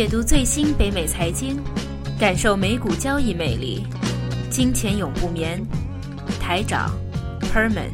[0.00, 1.62] 解读最新北美财经，
[2.18, 3.84] 感受美股交易魅力。
[4.48, 5.62] 金钱永不眠，
[6.40, 6.88] 台长
[7.52, 7.90] Herman。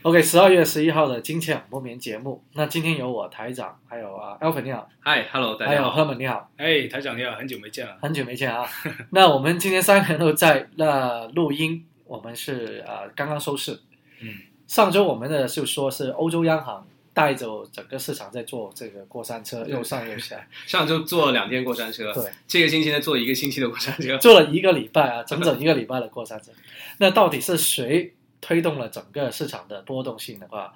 [0.00, 6.02] OK，十二月十一号的金钱永不眠节目，那今天有我台长，还有啊 Alvin 你好，，Hi，Hello，大还有家好。
[6.02, 7.98] Herman 你好，哎，台长你好，很久没见了。
[8.00, 8.66] 很久没见啊。
[9.10, 13.78] 那我们今天三个人都在那录音，我们是呃刚刚收市。
[14.22, 14.30] 嗯，
[14.66, 24.18] 上周我们的就说是欧洲央行带走整个市场在做这个过山车，又上又下， 上周坐了两天过山车，对，这个星期呢坐一个星期的过山车。
[24.18, 26.50] 做了一个礼拜啊，整整一个礼拜的过山车。
[26.98, 30.74] 那到底是谁推动了整个市场的波动性的话，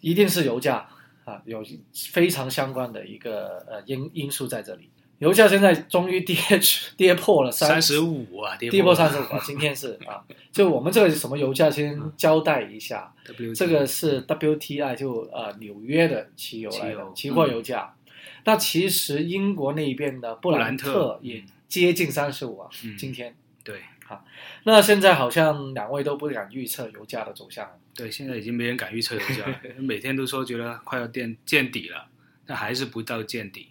[0.00, 0.88] 一定是油价
[1.24, 1.62] 啊，有
[2.12, 4.88] 非常相关的一个呃因因素在这里。
[5.18, 6.36] 油价现在终于跌
[6.96, 10.22] 跌破了三十五啊，跌跌破三十五啊，今天是啊，
[10.52, 13.12] 就我们这个什么油价先交代一下
[13.54, 17.94] 这个是 WTI 就呃纽约的汽油来的期货油价。
[18.44, 23.34] 那其实英国那边的布兰特特也接近三十五啊，嗯今天。
[23.64, 23.82] 对
[24.64, 27.68] 那现在好像两位都不敢预测油价的走向。
[27.94, 32.06] 对，现在已经没人敢预测油价了， 每天都说觉得快要见见底了，
[32.46, 33.66] 但还是不到见底。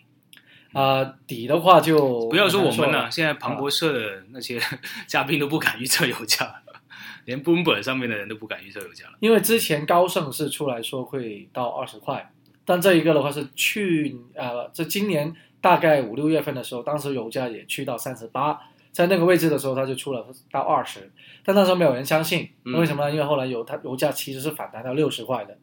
[0.79, 4.61] 啊、底的话就不要说我们了了，，现在庞博社的那些
[5.07, 6.61] 嘉宾都不敢预测油价，
[7.25, 9.13] 连 Bloomberg 上面的人都不敢预测油价了。
[9.19, 12.31] 因为之前高盛是出来说会到二十块，
[12.63, 18.59] 但这一个的话是去呃，这今年大概五六月份的时候，当时油价也去到三十八，
[18.91, 21.11] 在那个位置的时候，它就出了到二十，
[21.43, 23.11] 但那时候没有人相信，嗯为什么呢？
[23.11, 25.57] 因为后来油它油价其实是反弹到六十块的，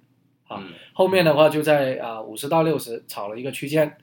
[0.49, 3.97] 啊嗯后面的话就在啊五十到六十炒了一个区间。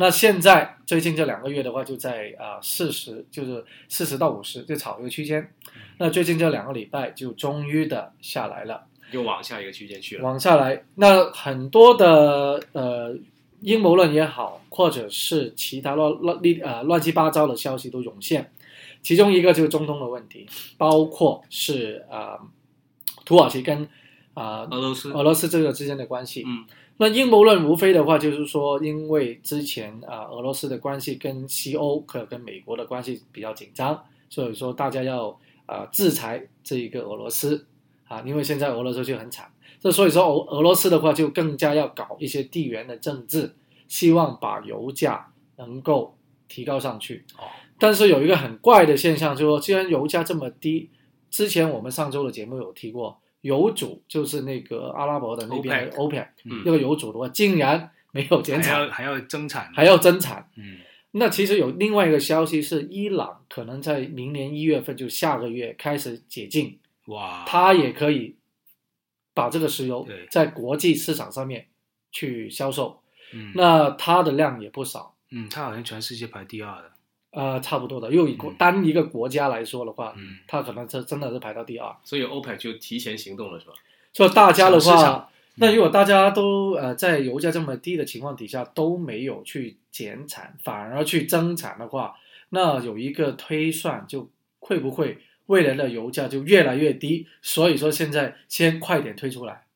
[0.00, 5.52] 那现在最近这两个月的话，就在啊四十，就是四十到五十，就炒一个区间。
[5.98, 8.86] 那最近这两个礼拜就终于的下来了。
[9.10, 10.22] 又往下一个区间去了。
[10.22, 13.16] 往下来，那很多的呃
[13.60, 18.52] 阴谋论也好，或者是其他乱乱乱呃乱七八糟的消息都涌现，
[19.02, 20.46] 其中一个就是中东的问题，
[20.76, 22.38] 包括是呃
[23.24, 23.88] 土耳其跟
[24.34, 26.44] 啊、俄罗斯，俄罗斯这个之间的关系。
[26.46, 26.64] 嗯，
[27.00, 37.66] 那阴谋论无非的话就是说，因为之前啊、俄罗斯的关系跟西欧和跟美国的关系比较紧张，所以说大家要啊、制裁这一个俄罗斯
[38.08, 39.48] 啊，因为现在俄罗斯就很惨，
[39.80, 43.54] 这所以说俄俄罗斯的话就更加要搞一些地缘的政治，
[43.86, 46.16] 希望把油价能够
[46.48, 47.24] 提高上去。
[47.38, 47.44] 哦，
[47.78, 50.90] 但是有一个很怪的现象，就是说，既然油价这么低，
[51.30, 60.50] 之前我们上周的节目有提过，油主就是那个阿拉伯的那边的 OPEC，嗯那个油主的话，竟然没有减产，还要增产，还要增产。
[60.56, 60.78] 嗯
[61.12, 68.36] 那其实有另外一个消息是，伊朗可能在明年一月份，就下个月开始解禁，哇，它也可以
[69.32, 71.66] 把这个石油对在国际市场上面
[72.12, 73.00] 去销售。
[73.32, 76.90] 嗯那它的量也不少，嗯，它好像全世界排第二的，
[77.38, 78.10] 呃，差不多的。
[78.10, 81.94] 又以国嗯单一个国家来说的话，嗯它可能这真的是排到第二。
[82.02, 83.74] 所以 OPEC 就提前行动了，是吧？
[84.12, 92.16] 所以大家的话那如果大家都呃在油价这么低的情况底下都没有去减产，反而去增产的话，
[92.48, 94.28] 那有一个推算，就
[94.58, 97.28] 会不会未来的油价就越来越低？
[97.40, 99.66] 所以说现在先快点推出来。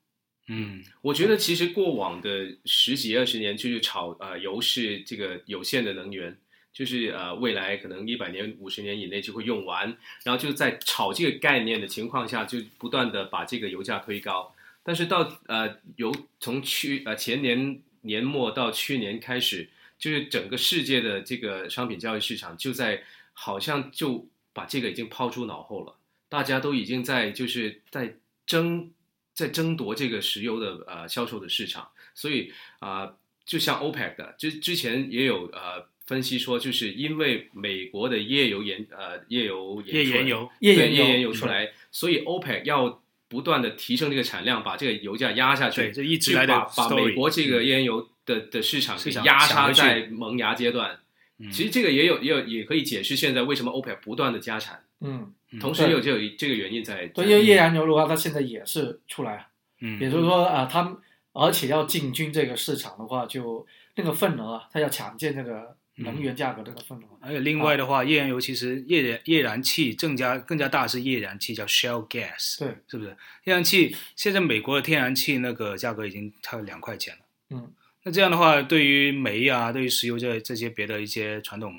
[0.49, 2.29] 嗯我觉得其实过往的
[2.65, 6.37] 十几二十年就是炒呃油是这个有限的能源，
[6.73, 14.55] 就是呃未来可能一百年五十年以内就会用完，然后就在炒这个概念的情况下，就不断的把这个油价推高。
[14.83, 19.69] 但是到呃油从去呃前年年末到去年开始，
[19.99, 23.03] 就是整个世界的这个商品交易市场就在
[23.33, 25.95] 好像就把这个已经抛诸脑后了，
[26.29, 28.91] 大家都已经在就是在争
[29.35, 48.95] 在争夺这个石油的呃销售的市场，所以啊、就像 OPEC 的，之之前也有呃分析说，就是因为美国的页油研呃页油页岩油，页岩油页岩油出来，所以 OPEC 要不断的提升这个产量，把这个油价压下去，对，这一直来的把把美国这个嗯页岩油的的市场
[49.25, 51.01] 压抢回去杀在萌芽阶段。
[51.39, 51.51] 嗯。
[51.51, 55.59] 其实这个也有也有也可以解释现在为什么 OPEC 不断的加产，嗯，嗯。
[55.59, 57.07] 同时也有这有这个原因在。
[57.07, 59.49] 对，因为页岩油的话，它现在也是出来，
[59.81, 60.97] 嗯，也就是说啊，它
[61.33, 63.67] 而且要进军这个市场的话，就
[63.97, 67.05] 那个份额啊，它要抢占这个能源价格这个份额。
[67.21, 73.11] 还有另外的话，页岩油其实页燃页燃气更加更加大是页燃气，叫 shale gas，对，是不是？
[73.45, 77.21] 页燃气现在美国的天然气那个价格已经差两块钱了。
[77.51, 77.73] 嗯，
[78.03, 81.79] 那这样的话，对于煤啊，对于石油这这些别的一些传统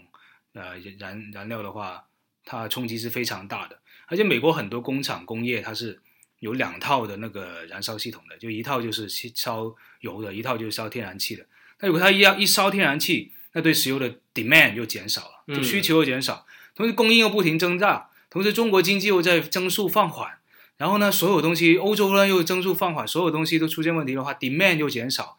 [0.53, 2.05] 呃燃燃料的话，
[2.45, 3.79] 它冲击是非常大的。
[4.05, 5.99] 而且美国很多工厂工业它是
[6.39, 11.45] 有两套的那个燃烧系统的，就一套就是烧油的，一套就是烧天然气的。
[11.79, 16.45] 那如果它一要一烧天然气，那对石油的 demand 又减少了，就需求又减少，
[16.75, 20.39] 同时供应又不停增大，同时中国经济又在增速放缓，
[20.77, 25.37] 然后呢，所有东西欧洲呢又增速放缓，所有东西都出现问题的话，demand 又减少，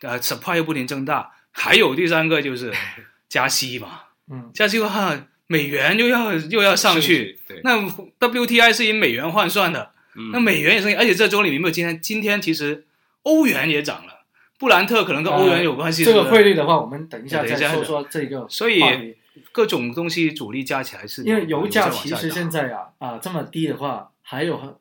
[0.00, 2.72] 呃，supply 又不停增大，还有第三个就是
[3.28, 7.76] 加息嘛，嗯，加息的话，美元又要又要上去，对，那
[8.20, 10.30] WTI 是以美元换算的，嗯。
[10.32, 12.86] 那美元也是，而且这周里面没有今天今天其实
[13.22, 14.19] 欧元也涨了，
[14.60, 18.06] 布兰特可能跟欧元有关系，这个汇率的话，我们等一下再说说。
[18.10, 18.46] 这个。
[18.46, 18.82] 所以
[19.52, 24.74] 各种东西主力加起来是因为油价其实现在啊啊、这么低的话，还有很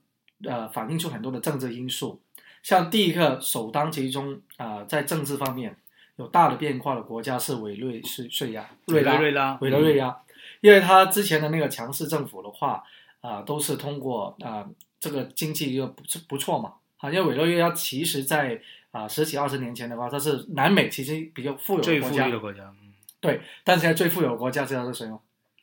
[0.43, 2.19] 呃反映出很多的政治因素。
[2.61, 5.77] 像第一个首当其冲啊、在政治方面
[6.17, 8.01] 有大的变化的国家是委内瑞
[8.37, 10.17] 瑞亚、瑞拉、瑞拉委内瑞拉，
[10.59, 12.83] 因为他之前的那个强势政府的话
[13.21, 14.65] 啊、都是通过啊、
[14.99, 16.73] 这个经济又不不错嘛。
[16.97, 18.61] 啊，因为委内瑞拉其实在
[18.91, 25.19] 啊十几二十年前的话，它是南美其实比较富有最富的国家，裕的国家，嗯，对，但现在最富有的国家知道是谁吗？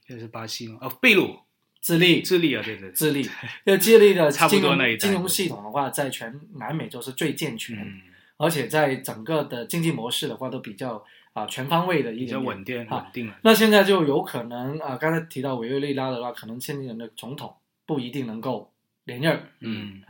[0.07, 0.79] 就是巴西吗？
[0.81, 1.37] 哦，秘鲁、
[1.81, 3.23] 智利，智利啊，对对对，智利，
[3.65, 8.01] 因为智利的 差不金融多那一带金融系统的话，在全南美洲是最健全，嗯，
[8.37, 18.73] 而且在整个的经济模式的话都比较啊、全方位的一比较点点稳定啊稳定了，那现在就有可能啊、刚才提到委内瑞拉的话，可能现任的总统不一定能够
[19.07, 19.43] 连任。
[19.61, 20.03] 嗯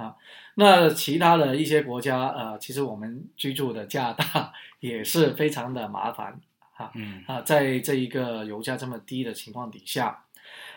[0.59, 6.41] 那其他的一些国家，呃，其实我们居住的加拿大 也是非常的麻烦
[6.95, 10.25] 嗯啊，在这一个油价这么低的情况底下，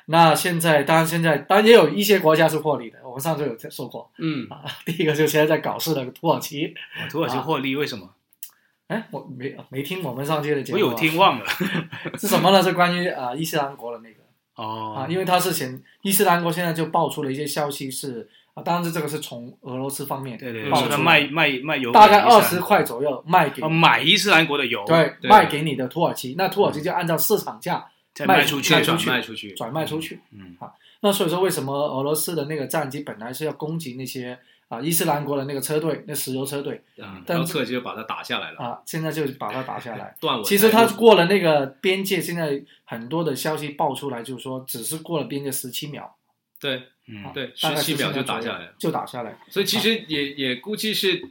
[0.05, 6.73] 那现在当然现在当然也有一些国家是获利的，我们上次有说过嗯啊，第一个就现在在搞事的土耳其，
[7.09, 8.13] 土耳其获利为什么？
[8.87, 11.45] 哎，我没没听我们上期的节目、啊，我有听忘了
[12.19, 12.61] 是什么呢？
[12.61, 14.18] 是关于啊、伊斯兰国的那个。
[14.59, 14.95] 哦。
[14.97, 25.29] 啊，因为他是前伊斯兰国现在就爆出了一些消息是啊，当然是这个是从俄罗斯方面对对，他卖卖卖油大概二十块左右卖给、哦，买伊斯兰国的油，对对。
[25.29, 30.19] 卖给你的土耳其，那土耳其就按照市场价卖再卖出去再转卖出去转卖出去。
[30.31, 30.55] 嗯。
[31.01, 34.37] 那所以说，为什么俄罗斯的那个战机本来是要攻击那些
[34.69, 40.15] 啊伊斯兰国的那个车队，那石油车队啊，但然后特机就把它打下来了，啊，现在就把它打下来。
[40.21, 40.43] 断尾。
[40.43, 46.15] 其实他过了那个边界，现在很多的消息爆出来，就是说只是过了边界十七秒，
[46.59, 49.37] 对嗯啊对，十七秒就打下来了，就打下来。
[49.49, 51.21] 所以其实也也估计是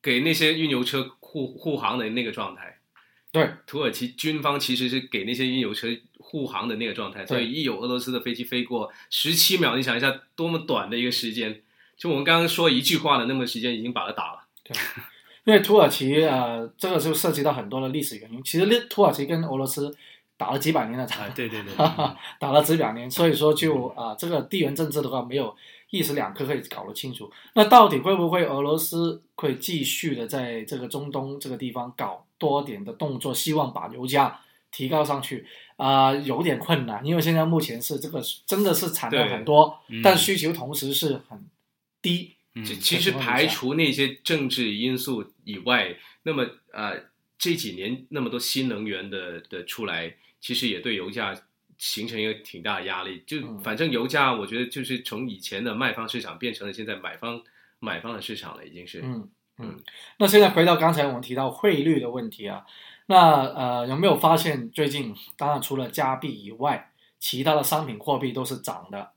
[0.00, 2.78] 给那些运油车护护航的那个状态。
[3.30, 5.86] 对，土耳其军方其实是给那些运油车
[6.18, 11.60] 护航的那个状态，所以一有俄罗斯的飞机飞过十七秒，你想一下多么短的一个时间，
[11.98, 14.38] 就我们刚刚说一句话的那么时间，已经把它打了。
[14.62, 14.74] 对
[15.44, 18.42] 因为土耳其呃，这个就涉及到很多的历史原因。
[18.44, 19.94] 其实土耳其跟俄罗斯
[20.36, 25.56] 打了几百年的仗，啊，对对对，哈哈，打了几百年，所以说就啊、这个地缘政治的话，没有
[25.90, 27.30] 一时两刻可以搞得清楚。
[27.54, 34.38] 那到底会不会俄罗斯会继续的在这个中东这个地方搞多点的动作，希望把油价
[34.70, 35.46] 提高上去
[35.76, 41.42] 啊、有点困难，因为现在目前是这个真的是产量很多，嗯但需求同时是很
[42.08, 42.34] 低。
[42.54, 45.94] 嗯其其实排除那些政治因素以外，
[46.24, 47.00] 那么呃
[47.38, 51.40] 这几年那么多新能源的的出来，其实也对油价
[51.76, 53.22] 形成一个挺大的压力。
[53.24, 57.40] 就嗯反正油价，我觉得就是从以前的卖方市场变成了现在买方
[57.78, 59.02] 买方的市场了，已经是。
[59.04, 59.76] 嗯嗯，
[60.18, 62.64] 那现在回到刚才我们提到汇率的问题啊，
[63.06, 69.12] 那呃有没有发现最近当然除了加币以外，其他的商品货币都是涨的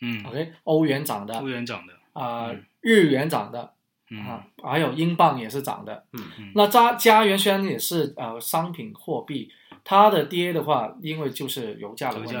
[0.00, 3.74] 嗯，？OK，欧元涨的欧元涨的，啊、嗯日元涨的
[4.10, 6.04] 嗯啊，还有英镑也是涨的。
[6.12, 9.50] 嗯嗯那加加元虽然也是呃商品货币，
[9.82, 12.34] 它的跌的话，因为就是油价的问题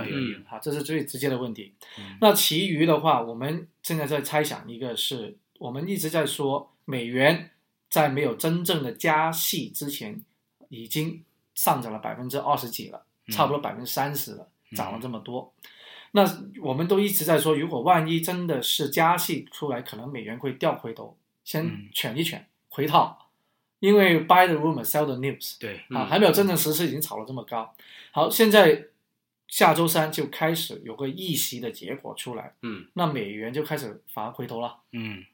[0.48, 1.74] 啊，这是最直接的问题。
[1.98, 7.50] 嗯那其余的话，我们现在在猜想一个是，我们一直在说美元
[7.90, 10.22] 在没有真正的加息之前，
[10.68, 11.24] 已经
[11.56, 15.52] 上涨了百分之二十几了，嗯差不多百分之三十了，嗯涨了这么多。
[16.12, 16.24] 那
[16.62, 23.28] 我们都一直在说，如果万一真的是加息出来，可能美元会掉回头，先嗯卷一卷，回套，
[23.80, 25.56] 因为 buy the rumor, sell the news。
[25.58, 27.74] 对，啊，嗯还没有真正实施，已经炒了这么高。
[28.12, 28.86] 好，现在
[29.48, 34.78] 下周三就开始有个议息的结果出来，嗯，那美元就开始反而回头了。
[34.92, 35.24] 嗯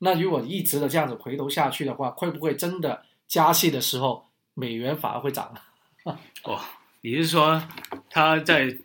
[0.00, 5.52] 那如果一直的这样子回头下去的话，会不会真的加息的时候，美元反而会涨？
[6.44, 6.60] 哦，
[7.00, 7.60] 你是说
[8.08, 8.78] 它在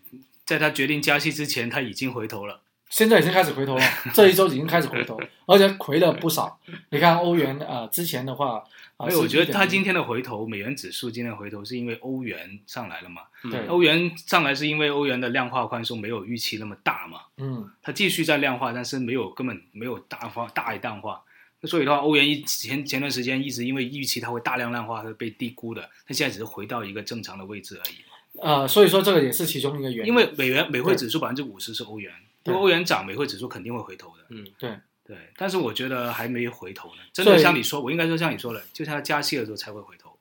[0.46, 2.62] 在他决定加息之前，他已经回头了？
[2.90, 3.84] 现在已经开始回头了，
[4.14, 6.60] 这一周已经开始回头，而且回了不少。
[6.92, 8.64] 你看欧元呃，之前的话，
[8.98, 13.24] 啊，没有，我觉得他今天天的回头，美元指数今天的回头是因为欧元上来了嘛？
[13.50, 17.22] 对欧元上来是因为欧元的量化宽松没有预期那么大嘛？
[17.38, 21.24] 嗯它继续在量化，但是没有根本没有大化大一淡化。
[21.62, 25.82] 那所以的话，欧元一前前段时间一直因为预期它会大量量化，是被低估的。
[26.08, 27.96] 它现在只是回到一个正常的位置而已。
[28.42, 32.12] 呃，所以说这个也是其中一个原因，因为美元美汇指数百分之五十是欧元，
[32.46, 34.26] 如对果欧元涨，美汇指数肯定会回头的。
[34.30, 34.76] 嗯，对
[35.06, 37.02] 对，但是我觉得还没回头呢。
[37.14, 40.12] 真的像你说，我应该说像你说的，就像加息的时候才会回头。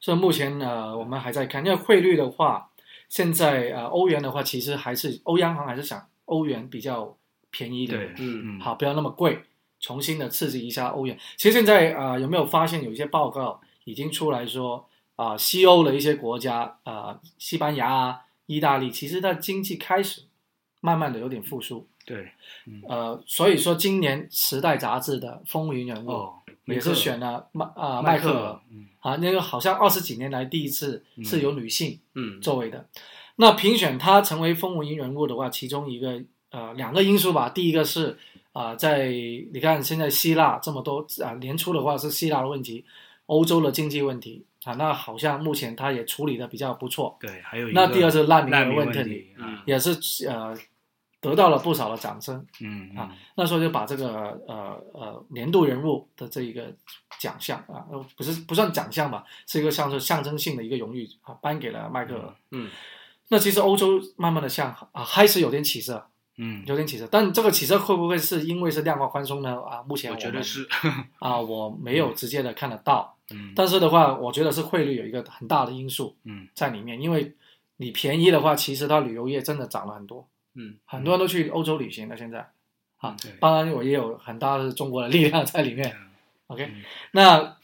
[0.00, 2.70] 所以目前呢，我们还在看，因为汇率的话，
[3.08, 7.16] 现在呃，欧元的话，其实还是欧央行还是想欧元比较
[7.50, 9.42] 便宜一点，嗯嗯，好，不要那么贵，
[9.80, 11.18] 重新的刺激一下欧元。
[11.36, 14.87] 其实现在啊、呃有没有发现有一些报告已经出来说
[15.18, 20.22] 啊、西欧的一些国家啊、西班牙啊、意大利，其实它经济开始
[20.80, 21.88] 慢慢的有点复苏。
[22.06, 22.30] 对，
[22.88, 26.34] 呃，所以说今年《时代》杂志的风云人物、哦，
[26.66, 32.86] 也是选了麦啊、麦克嗯啊，那个好像二十几年来第一次是由女性嗯作为的。
[33.34, 38.16] 那评选他成为风云人物的话，其中一个呃两个因素吧，第一个是
[38.52, 39.08] 啊、在
[39.52, 42.84] 你看现在希腊这么多啊、年初的话是希腊的问题，
[43.26, 47.16] 欧洲的经济问题啊，那好像目前他也处理的比较不错。
[47.20, 49.34] 对，还有一个那第二是难民的问问题，
[49.64, 50.56] 也是呃
[51.20, 52.44] 得到了不少的掌声。
[52.60, 56.74] 嗯啊，那时候就把这个呃呃年度人物的这一个
[57.18, 62.34] 奖项啊，呃不是不算奖项吧，是一个像是象征性的一个荣誉啊，颁给了迈克尔。
[62.50, 62.68] 嗯
[63.30, 66.06] 那其实欧洲慢慢的向啊开始有点起色，
[66.40, 69.60] 嗯，有点起色，但这个起色会不会是因为是量化宽松呢？
[69.60, 70.66] 啊，目前们我觉得是，
[71.18, 73.52] 啊，我没有直接的看得到，嗯。
[73.56, 76.46] 但是的话，我觉得是汇率有一个很大的因素嗯。
[76.54, 77.34] 在里面，因为
[77.76, 80.76] 你便宜的话，其实它旅游业真的涨了很多，嗯。
[80.84, 82.48] 很多人都去欧洲旅行了，现在。
[82.98, 83.32] 啊，对。
[83.40, 85.96] 当然我也有很大的中国的力量在里面。
[86.46, 86.82] OK，、嗯。
[87.10, 87.56] 那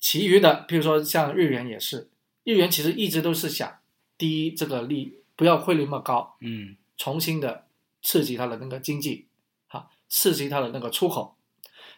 [0.00, 2.10] 其余的，譬如说像日元也是，
[2.42, 3.78] 日元其实一直都是想
[4.18, 6.76] 第一这个利不要汇率那么高，嗯。
[6.96, 7.64] 重新的
[8.02, 9.26] 刺激它的那个经济，
[9.68, 11.36] 哈，刺激它的那个出口。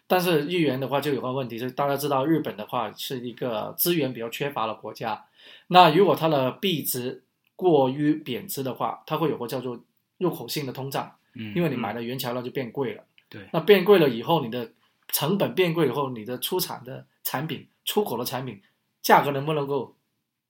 [0.06, 5.24] 但是日元的话，就有个问题是，大家知道日本的话是一个资源比较缺乏的国家，
[5.68, 7.22] 那如果它的币值
[7.56, 9.82] 过于贬值的话，它会有个叫做
[10.18, 13.04] 入口性的通胀，嗯，因为你买的原材料就变贵了。
[13.30, 14.72] 对那变贵了以后，你的
[15.08, 18.60] 成本变贵以后，你的出产的产品、出口的产品
[19.00, 19.96] 价格能不能够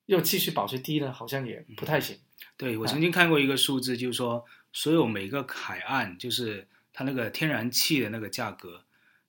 [0.06, 1.12] 又继续保持低呢？
[1.12, 2.18] 好像也不太行。
[2.56, 8.84] 对我曾经看过一个数字，就是说所有每个海岸，就是它那个天然气的那个价格，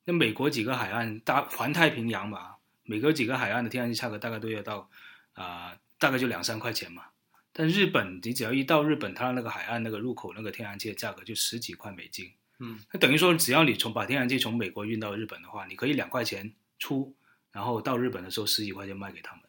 [0.05, 4.89] 那美国几个海岸大环太平洋吧，美国几个海岸的天然气价格大概都要到
[5.33, 7.03] 啊、大概就两三块钱嘛。
[7.51, 17.15] 但日本，你只要一到日本，它那个海岸那个入口那个天然气的价格就十几块美金，嗯，那等于说只要你从把天然气从美国运到日本的话，你可以两块钱出，
[17.51, 19.43] 然后到日本的时候十几块钱卖给他们。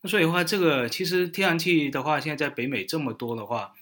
[0.00, 3.74] 那所以的话，这个其实天然气的话，现在在北美这么多的话，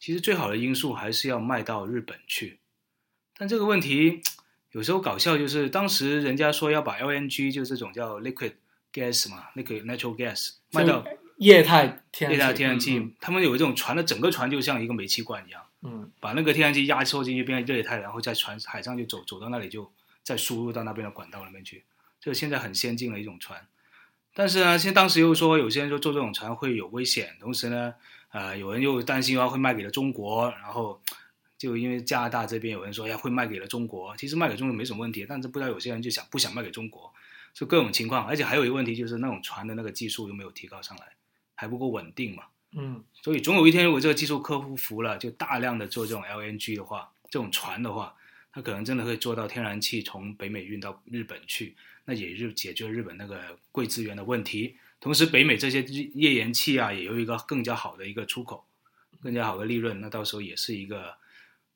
[0.00, 2.58] 其实最好的因素还是要卖到日本去。
[3.36, 4.22] 但这个问题
[4.72, 8.54] 有时候搞笑，就是当时人家说要把 LNG 就这种叫 liquid
[8.92, 11.04] gas 嘛，liquid natural gas 卖到
[11.36, 19.92] 液态天液态天然气，嗯他们有一种船的整个船就像一个煤气罐一样，嗯把那个天然气压缩进去变成液态，然后在船海上就走走到那里就
[20.22, 21.84] 再输入到那边的管道里面去。
[22.20, 23.66] 这个现在很先进的一种船，
[24.34, 27.94] 但是呢，现在当时又说有些人说坐这种船会有危险，同时呢，
[28.30, 31.00] 呃，有人又担心啊会卖给了中国，然后
[31.58, 37.12] 就因为加拿大这边有人说呀会卖给了中国，其实卖给中国没什么问题，但是不知道有些人就想不想卖给中国，
[37.52, 41.04] 就各种情况，而且还有一个问题就是那种船的那个技术又没有提高上来，
[41.54, 42.44] 还不够稳定嘛。
[42.72, 48.14] 嗯所以总有一天，如果这个技术克服了，就大量的做这种 LNG 的话，这种船的话，
[48.52, 54.76] 它可能真的会做到天然气从北美运到日本去，那也就解决日本那个贵资源的问题。
[55.00, 55.82] 同时，北美这些
[56.14, 58.64] 页岩气啊，也有一个更加好的一个出口，
[59.22, 61.14] 更加好的利润，那到时候也是一个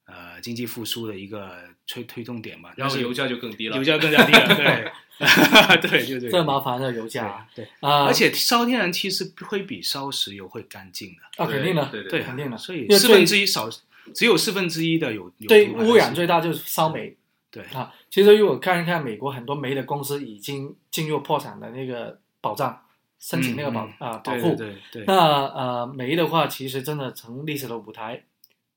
[0.05, 1.51] 呃经济复苏的一个
[1.87, 2.71] 推推动点嘛。
[2.77, 3.77] 但是然后油价就更低了。
[3.79, 4.55] 油价更加低了，
[5.81, 7.49] 对， 对，就这这麻烦的油价。
[7.55, 7.69] 对，对。
[7.81, 11.43] 啊，而且烧天然气是会比烧石油会干净的。
[11.43, 12.59] 啊，肯定的，对对对，肯定的。
[12.59, 13.71] 所以四分之一少，
[14.15, 17.17] 只有四分之一的有有对污染最大就是烧煤
[17.51, 17.63] 对。
[17.73, 17.91] 啊。
[18.11, 22.84] 其实如果看一看美国很多煤的公司已经进入破产的那个保障，
[23.27, 24.55] 申请那个保嗯啊保护。
[24.55, 24.57] 对对
[24.93, 25.15] 对对那
[25.47, 28.23] 呃，煤的话，其实真的成历史的舞台，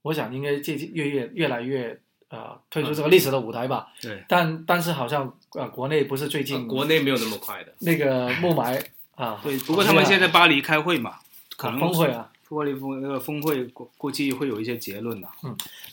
[0.04, 2.00] 我想应该渐渐越越越来越
[2.30, 3.90] 呃退出这个历史的舞台吧。
[4.02, 7.74] 对但但是好像呃国内不是最呃近国内没有那么快的。
[7.80, 8.82] 那个 雾霾
[9.16, 9.58] 啊，对。
[9.60, 11.16] 不过他们现在巴黎开会嘛，
[11.58, 15.28] 可能峰会啊，玻璃峰那个峰会估估计会有一些结论的。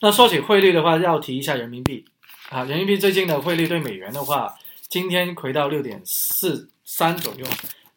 [0.01, 2.05] 那说起汇率的话，要提一下人民币
[2.51, 4.55] 啊，人民币最近的汇率对美元的话，
[4.89, 7.45] 今天回到六点四三左右。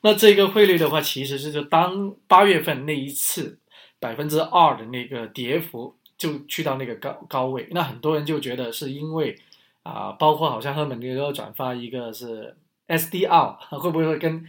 [0.08, 3.60] 那这个汇率的话，其实是就当八月份那一次
[4.00, 9.38] 百分之二的那个跌幅就去到那个高高位，那很多人就觉得是因为
[9.84, 12.56] 啊、包括好像赫本也有转发一个是
[12.88, 14.46] SDR 会不会会跟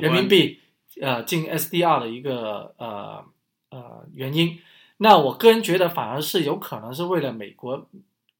[0.00, 0.58] 人民币
[1.00, 3.24] 呃进 SDR 的一个呃
[3.70, 4.58] 呃原因。
[4.96, 7.88] 那我个人觉得反而是有可能是为了美国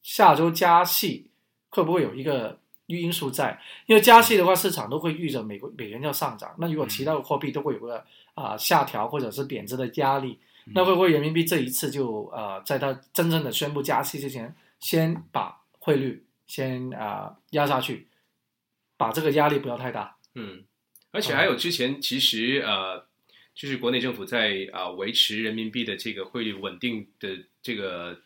[0.02, 1.30] 下周加息，
[1.68, 2.58] 会不会有一个
[2.98, 3.60] 因素在？
[3.86, 8.04] 因为加息的话，市场都会预着美国美元要上涨，那如果其他的货币都会有个
[8.34, 10.38] 啊、下调或者是贬值的压力，
[10.72, 18.06] 那会不会人民币这一次就呃在它真正的宣布加息之前，先把汇率先啊、压下去，
[18.96, 20.16] 把这个压力不要太大。
[20.34, 20.64] 嗯，
[21.10, 23.04] 而且还有之前其实呃，
[23.54, 27.28] 就是国内政府在啊、维持人民币的这个汇率稳定的
[27.62, 28.18] 这个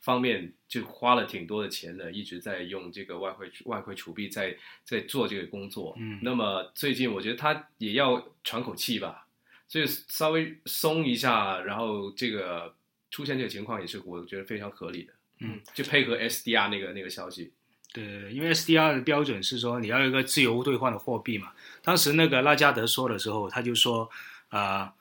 [0.00, 5.94] 方面，就花了挺多的钱的，一直在用这个外汇外汇储备在在做这个工作。
[5.98, 9.26] 嗯那么最近我觉得他也要喘口气吧，
[9.66, 12.74] 所以稍微松一下，然后这个
[13.10, 15.12] 出现这个情况也是我觉得非常合理的。
[15.40, 17.52] 嗯，就配合 SDR 那个那个消息。
[17.92, 21.52] 对对对，因为 SDR 的标准是说你要有一个自由兑换的货币嘛。
[21.82, 24.10] 当时那个拉加德说的时候，他就说，
[24.48, 24.92] 啊、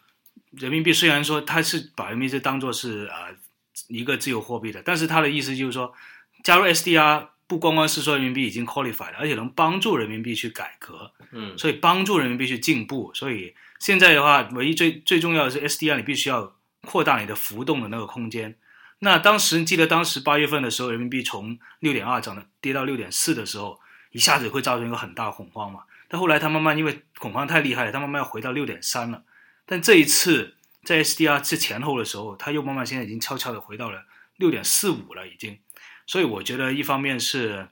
[0.51, 3.29] 人民币虽然说他是把人民币当做是啊、
[3.87, 5.93] 一个自由货币的，但是他的意思就是说，
[6.43, 13.11] 加入 SDR 不光光是说人民币已经 qualified 了，而且能帮助人民币去改革，嗯所以帮助人民币去进步。
[13.13, 18.55] 所以现在的话，唯一最最重要的是 SDR，你必须要扩大你的浮动的那个空间。
[18.99, 23.79] 那当时记得当时八月份的时候，人民币从六点二涨的跌到六点四的时候，
[24.11, 25.81] 一下子会造成一个很大的恐慌嘛。
[26.09, 29.23] 但后来它慢慢因为恐慌太厉害了，它慢慢要回到六点三了。
[29.65, 30.55] 但这一次
[30.87, 34.05] 在 SDR 之前后的时候，它又慢慢现在已经悄悄的回到了
[34.37, 35.59] 六点四五了，已经。
[36.05, 37.67] 所以我觉得一方面是，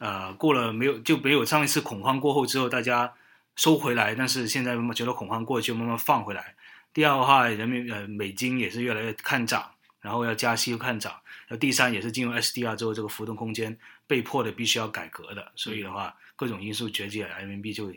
[0.00, 3.14] 呃，过了没有就没有上一次恐慌过后之后，大家
[3.54, 6.56] 收回来，但是现在慢慢觉得恐慌过去，慢慢放回来。
[6.92, 11.12] 第二的话，人民呃美金也是越来越看涨，然后要加息又看涨。
[11.46, 17.92] 然后第三也是进入 SDR 之后，这个浮动空间被迫的必须要改革的，所以的话，各种因素崛起来，人民币就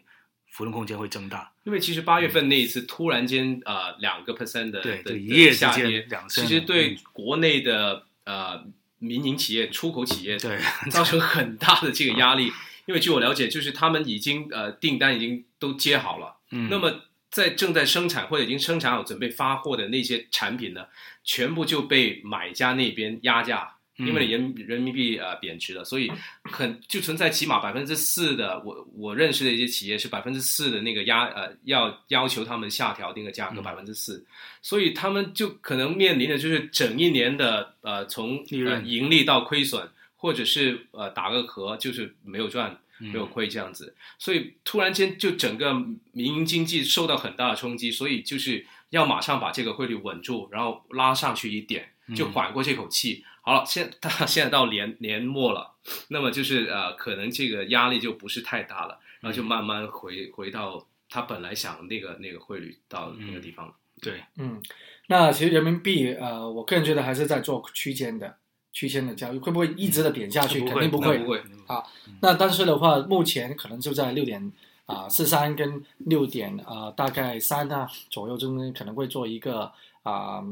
[0.51, 1.51] 浮动空间会增大。
[1.63, 8.63] 因为其实八月份那一次突然间呃两个 percent 的对的一夜下跌间，两其实对嗯国内的呃
[8.99, 10.59] 民营企业、出口企业对，
[10.91, 12.51] 造成很大的这个压力。
[12.85, 20.85] 因为据我了解，就是他们已经呃订单已经都接好了，嗯，那么在正在生产或者已经生产好准备发货的那些产品呢，
[21.23, 23.75] 全部就被买家那边压价。
[24.05, 26.11] 因为人人民币呃贬值了，所以
[26.43, 33.63] 很就存在起码百分之四的我我认识的一些企业是百分之四的那个压呃要要求他们下调那个价格嗯。
[33.63, 34.25] 百分之四，
[34.61, 45.73] 所以他们就可能面临的就是整一年的呃从利润呃盈利到亏损，或者是呃打个嗝就是没有赚嗯没有亏这样子，所以突然间就整个
[46.11, 53.23] 民营经济受到很大的冲击，所以就是要马上把这个汇率稳住，然后拉上去一点，就嗯缓过这口气。
[53.41, 55.73] 好了，现到 现在到年年末了，
[56.09, 63.73] 那么就是呃，可能这个压力就不是太大了，然后就慢慢回回到他本来想那个那个汇率到那个地方。
[64.01, 64.61] 对，嗯，
[65.07, 68.35] 那其实人民币呃，我个人觉得还是在做区间的
[68.71, 70.61] 区间的交易，会不会一直的贬下去？
[70.61, 71.17] 肯定不会。
[71.19, 71.89] 不会好，
[72.21, 74.51] 那但是的话，目前可能就在六点
[74.85, 79.71] 啊四三跟六点啊大概三啊左右中间可能会做一个
[80.03, 80.43] 啊、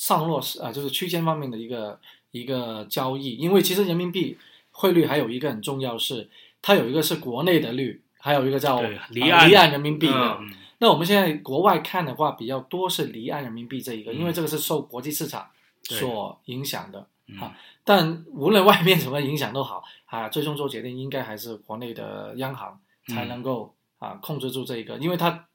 [0.00, 4.38] 上落是啊就是区间方面的一个一个交易，因为其实人民币
[4.70, 6.26] 汇率还有一个很重要是，
[6.62, 10.38] 它有一个是国内的率，还有一个叫离岸离岸人民币的。
[10.40, 15.46] 嗯那我们现在国外看的话，比较多是离岸人民币这一个，嗯因为这个是受国际市场
[15.82, 17.06] 所影响的。
[17.26, 17.38] 嗯。
[17.38, 25.46] 啊但无论外面怎么影响都好啊，最终做决定应该还是国内的央行才能够、啊控制住这一个，因为它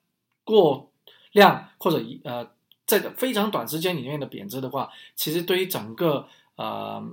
[0.43, 0.91] 过
[1.31, 2.47] 量或者一呃
[2.85, 7.03] 在非常短时间里面的贬值的话，其实对于整个呃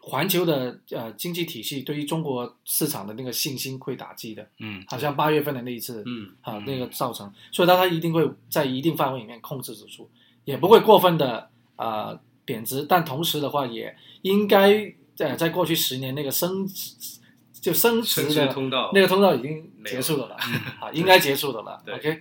[0.00, 4.44] 环球的呃经济体系，对于中国市场的那个信心会打击的。
[4.58, 10.10] 嗯，好像八月份的那一次，嗯啊，那个造成，所以它它一定会在一定范围里面控制指数，
[10.44, 17.20] 也不会过分的呃贬值，但同时的话，也应该在在过去十年那个升值
[17.60, 20.34] 就升值的通道那个通道已经结束了了，
[20.80, 21.80] 啊，应该结束的了。
[21.86, 22.18] 对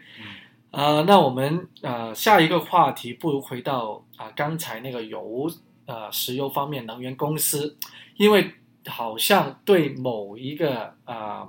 [0.72, 5.50] 呃，那我们呃下一个话题不如回到啊、刚才那个油
[5.86, 7.78] 呃石油方面能源公司，
[8.16, 8.52] 因为
[8.88, 11.48] 好像对某一个啊、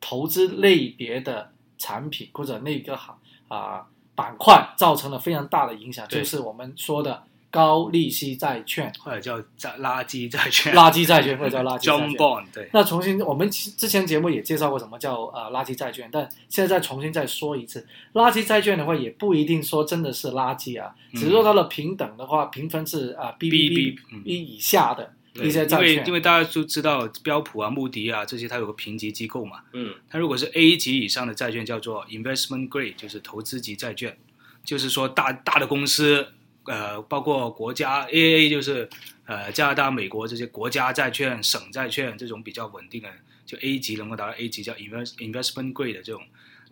[0.00, 3.16] 投资类别的产品或者那个行
[3.48, 10.74] 啊、板块造成了非常大的影响，就是我们说的高利息债券、或者叫债垃圾债券。
[10.74, 12.16] 垃圾债券或者叫垃圾债 John 券。
[12.16, 24.22] Bond，对，那重新，我们之前节目也介绍过什么叫呃垃圾债券，但现在再重新再说一次，垃圾债券的话也不一定说真的是垃圾啊，只是说它的平等的话，评分是啊 B B BB B 嗯。
[24.24, 25.88] B 以下的一些债券。
[25.90, 26.12] 因为因。
[26.14, 29.58] 为大家都知道标普啊、穆迪啊这些，它有个评级机构嘛。
[29.74, 29.92] 嗯。
[30.08, 34.16] 它如果是 A 级以上的债券，叫做 investment grade，就是投资级债券，
[34.64, 36.28] 就是说大大的公司，
[36.64, 38.88] 呃，包括国家 AAA 就是
[39.26, 43.08] 呃加拿大、美国这些国家债券、省债券这种比较稳定的，
[43.44, 46.22] 就 A 级能够达到 A 级叫 invest investment grade 的这种。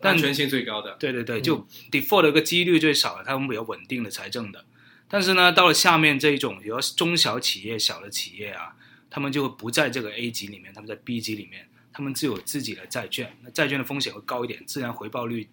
[0.03, 4.65] 但安全性最高的，对对对，就 default 的一个几率最少的，他们比较稳定的财政的。
[5.09, 8.75] 但是呢，到了下面这一种，比如说中小企业、小的企业啊，
[9.11, 15.47] 他们就不在这个 A 级里面，他们在 B 级里面，他们只有自己的债券，那债券的风险会高一点，自然回报率，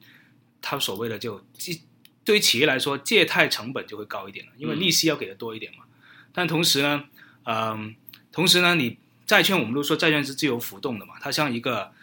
[0.62, 1.78] 他所谓的就借
[2.28, 5.86] 对于企业来说，借贷成本就会高一点了，因为利息要给的多一点嘛。
[6.34, 7.06] 但同时呢，
[7.46, 7.96] 嗯，
[8.34, 11.94] 同时呢，你债券我们都说债券是自由浮动的嘛，它像一个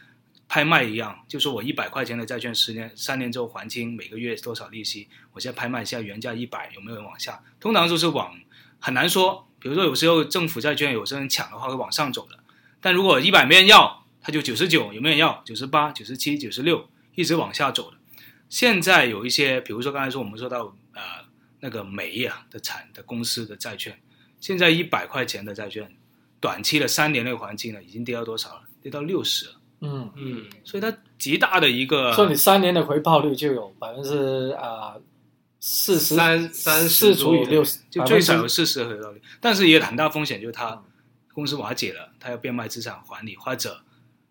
[0.49, 5.09] 拍卖一样，就说我一百块钱的债券，十年三年之后还清，每个月多少利息？
[5.35, 7.43] 我现在拍卖，现在原价一百，有没有人往下？
[7.61, 8.35] 通常就是往
[8.81, 9.47] 很难说。
[9.59, 12.39] 比如说有时候政府债券有些人抢的话会往上走的，
[12.81, 15.43] 但如果一百没人要，它就九十九，有没有人要？
[15.45, 17.94] 九十八、九十七、九十六，一直往下走的。
[18.55, 21.03] 现在有一些，比如说刚才说我们说到呃
[21.59, 23.93] 那个煤啊的产的公司的债券，
[24.39, 25.93] 现在一百块钱的债券，
[26.39, 28.63] 短期的三年内还清了，已经跌到多少了？
[28.81, 29.53] 跌到六十了。
[29.81, 34.95] 嗯，嗯所以它极大的一个，所以你三年的回报率就有百分之啊
[35.59, 40.81] 四十三三十四除以多六十，就最少有四十的回报率，但是也很大风险，就是它
[41.33, 43.83] 公司瓦解了，它要变卖资产还你，或者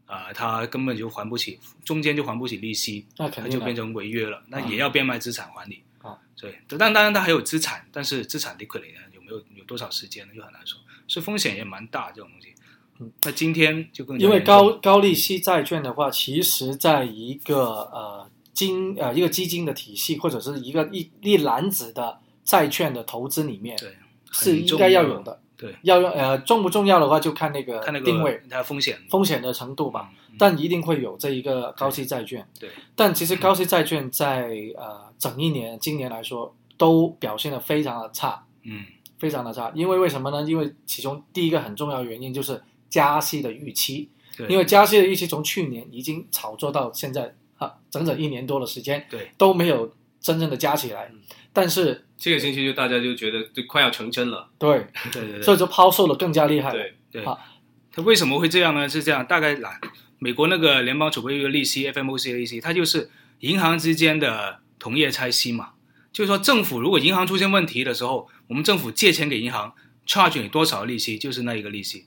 [0.06, 5.82] 啊、呃，它根本就还不起，中间就还不起利息，那肯定就变成违约了，那啊也要变卖资产还你。
[6.02, 12.54] 啊，对，但当然他还有资产，但是资产 liquid 呢有没有有多少时间呢，又很难说，所以风险也蛮大这种东西。
[13.00, 17.58] 嗯，那今天就更因为高高利息债券的话，其实在一个
[17.94, 23.96] 呃金呃一个基金的体系或者是一个一一篮子的债券的投资里面对
[24.32, 25.40] 是应该要有的。
[25.58, 30.10] 对，要用呃重不重要的话，就看那个看那个定位它的风险风险的程度吧。
[30.12, 32.44] 嗯但一定会有这一个高息债券。
[32.60, 38.84] 对，但其实高息债券在呃整一年今年来说都表现的非常的差，嗯
[39.20, 39.72] 非常的差。
[39.76, 40.42] 因为为什么呢？
[40.50, 44.10] 因为其中第一个很重要的原因就是加息的预期。
[44.36, 49.88] 对，因为加息的预期从去年已经炒作到现在啊，整整一年多的时间，对都没有
[50.20, 51.12] 真正的加起来。
[51.54, 56.72] 但是这个星期就大家就觉得就快要成真了，对，对对对，所以就抛售的更加厉害。
[56.72, 57.40] 对，对好，
[57.92, 58.90] 它为什么会这样呢？
[58.90, 59.80] 是这样，大概来
[60.20, 65.70] 美国那个联邦储备局的利息 FMOC 的利息，它就是银行之间的同业拆息嘛。
[66.12, 69.74] 就是说，政府如果银行出现问题的时候，我们政府借钱给银行
[70.08, 72.06] ，charge 你多少利息，就是那一个利息。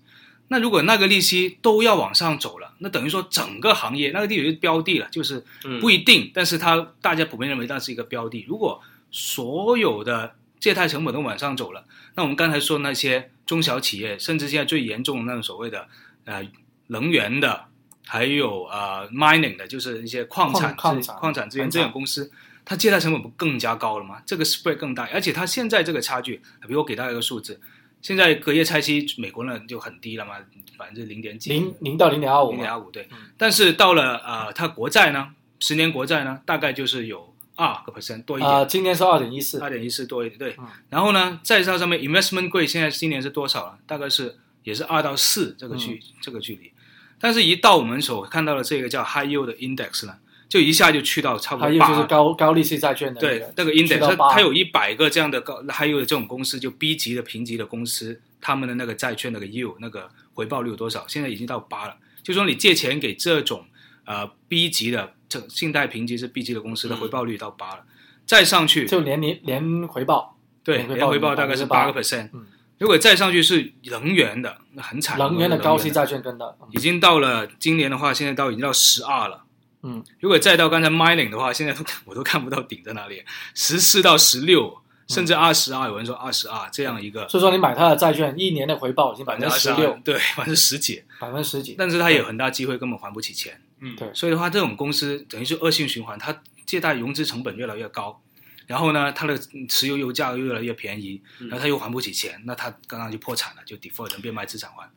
[0.48, 8.44] 那如果那个利息都要往上走了，那等于说整个行业那个地就是标的了，就是嗯不一定，但是它大家普遍认为那是一个标的。
[8.48, 8.80] 如果
[9.16, 15.88] 所有的借贷成本都往上走了，那我们刚才说那些中小企业，甚至现在最严重的那种所谓的
[16.26, 16.46] 呃
[16.88, 17.64] 能源的，
[18.06, 22.30] 还有呃 mining 的，就是一些矿产矿矿产资源这种公司，
[22.64, 24.20] 它借贷成本不更加高了吗？
[24.26, 27.58] 这个 spread 更大，而且它现在这个差距，比如我给大家一个数字，
[28.02, 30.34] 现在隔夜拆息美国呢就很低了嘛，
[30.76, 33.08] 百分之零点几，零零到零点二五零，点二五对。
[33.12, 35.28] 嗯，但是到了呃它国债呢，
[35.60, 38.50] 十年国债呢，大概就是有二个 percent 多一点。
[38.50, 40.54] 啊，今年是二点一四，二点一四多一点，对。
[40.58, 43.78] 嗯然后呢，债上上面 investment grade 现在今年是多少了？
[43.86, 46.70] 大概是也是二到四这个距、嗯这个距离。
[47.18, 50.14] 但是，一到我们所看到的这个叫 high yield 的 index 呢，
[50.50, 51.88] 就一下就去到差不多八。
[51.88, 61.06] 就是高高利息债券的对个那个 index，它它有一百个这样的高 high yield 的这种公司，就 B 级的评级的公司，他们的那个债券那个 yield 那个回报率有多少？
[61.08, 61.96] 现在已经到八了。
[62.22, 63.64] 就说你借钱给这种
[64.04, 67.84] 呃 B 级的这信贷评级是 B 级的公司的嗯回报率到八了，
[68.24, 72.30] 再上去就连年连回报，对，连回报年回报大概是8%八个 percent。
[72.32, 72.46] 嗯
[72.78, 75.16] 如果再上去是能源的，那很惨。
[75.16, 79.44] 能源的高息债券跟的，嗯已经到了今年的话，现在到已经到十二了。
[79.82, 83.22] 嗯，如果再到刚才 mining 的话，现在都我都看不到顶在哪里，
[83.54, 84.76] 十四到十六，
[85.08, 93.58] 甚至二十二，有人说二十二这样一个所以说你买它的债券，一年的回报已经百分之二十六，对，百分之十几，百分之十几，但是它有很大机会根本还不起钱。
[93.80, 93.94] 嗯。
[93.96, 94.12] 对。
[94.14, 98.20] 所以的话，这种公司等于是恶性循环，它借贷融资成本越来越高，
[98.66, 104.90] 然后呢，它的持有油价又越来越便宜，然后它又还不起钱，那它刚刚就破产了，就 default 人变卖资产还，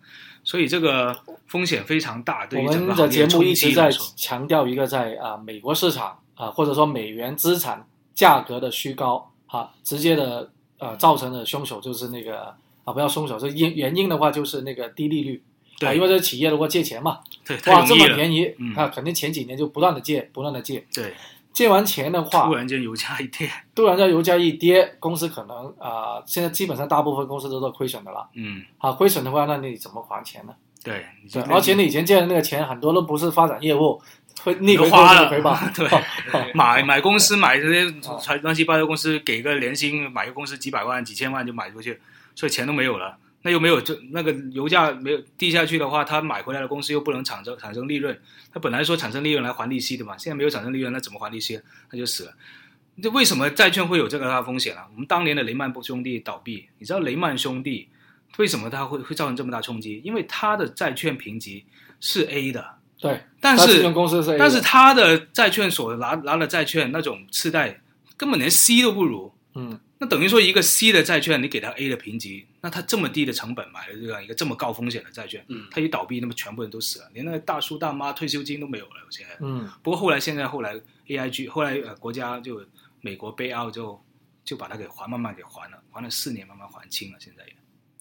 [0.43, 1.15] 所以这个
[1.45, 15.43] 风险非常大，对我于整个们的节目一直在强调一个在啊、美国市场啊、或者说美元资产价格的虚高，哈，直接的呃造成的凶手就是那个啊，不要凶手，这因原因的话就是那个低利率，
[15.79, 17.95] 对啊，因为这企业如果借钱嘛，对，哇，这。
[17.95, 21.13] 么便宜，嗯啊，肯定前几年就不断的借，不断的借，对，
[21.53, 30.53] 借完钱的话突，然间油价一跌，突然间油价一跌，公司可能啊、现在基本上大部分公司都是亏损的了，嗯，啊，亏损的话，那你怎么还钱呢？
[30.83, 34.01] 对，对，而且你以前借的那个钱，很多都不是发展业务，
[34.41, 37.93] 会逆回都花了逆回报， 对哦买买公司买这些
[38.41, 41.99] 乱七八糟公司，给个年薪买个公司几百万几千万就买出去，
[42.35, 43.17] 所以钱都没有了。
[43.41, 48.19] 那又没有就那个油价没有低下去的话，他买回来的公司又不能产生产生利润，
[48.51, 51.59] 他本来说产生利润来还利息的嘛，现在没有产生利润，那怎么还利息？
[51.91, 52.33] 那就死了。
[53.01, 54.85] 这为什么债券会有这个大风险啊？
[54.93, 57.87] 我们当年的雷曼兄弟倒闭，你知道雷曼兄弟
[58.35, 60.01] 为什么它会会造成这么大冲击？
[60.03, 61.63] 因为他的债券评级
[62.01, 62.65] 是 A 的，
[62.99, 67.79] 对，但是是 A，但是他的债券所拿拿的债券那种次贷
[68.17, 79.37] 根本连 C 都不如，嗯，那等于说一个 C 的债券你给他 A 的评级，那他这么低的成本买了这样一个这么高风险的债券，嗯他一倒闭，那么全部人都死了，连那个大叔大妈退休金都没有了，有些人。
[79.41, 80.75] 嗯不过后来现在后来
[81.07, 82.61] AIG 后来呃国家就
[83.01, 84.03] 美国背澳之后
[84.43, 87.53] 就把它给还慢慢给还了，还了四年慢慢还清了，现在也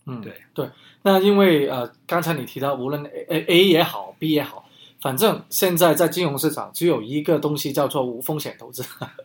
[0.07, 0.69] 嗯，对对。
[1.03, 4.69] 那因为呃，刚才你提到，无论 A A 也好，B 也好，
[5.01, 8.83] 反正现在在金融市场只有一个东西叫做无风险投资，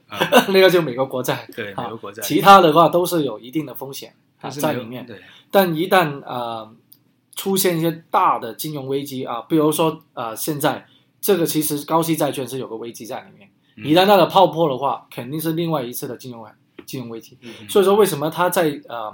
[0.08, 0.20] 啊
[0.52, 5.06] 那个就美国国债，对啊美国国债，其他的话都是有一定的风险啊但是在里面。
[5.06, 5.20] 对。
[5.50, 6.72] 但一旦呃
[7.36, 10.86] 出现一些大的金融危机啊，比如说呃现在
[11.22, 13.86] 这个其实高息债券是有个危机在里面，嗯。
[13.86, 16.46] 一旦它的泡破的话，肯定是另外一次的金融
[16.86, 17.38] 金融危机。
[17.42, 19.12] 嗯所以说为什么他在呃，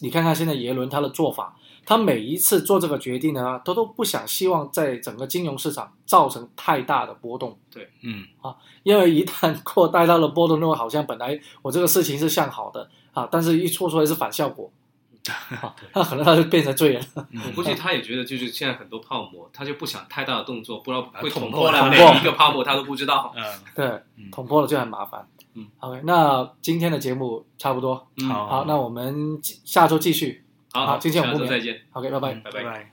[0.00, 7.88] 你看看现在耶伦他的做法，他每一次做这个决定呢，他都不想希望在整个金融市场造成太大的波动，对。
[8.02, 14.70] 嗯啊因为一旦 扩大到了波动，那么好像本来我这个事情是向好的啊，但是一做出来是反效果，
[15.60, 23.32] 啊，那可能他就变成罪人我估计他也觉得，就是现在很多泡沫，他就不想太大的动作，不知道会捅捅破了每破捅破一个泡沫，他都不知道。
[23.36, 23.42] 嗯
[23.74, 25.26] 对，嗯捅破了就很麻烦。
[25.54, 30.42] 嗯，OK，那今天的节目差不多，嗯好好，那我们下周继续。
[30.72, 32.32] 好，好今天我们再见，OK，拜拜。
[32.36, 32.91] 拜拜拜。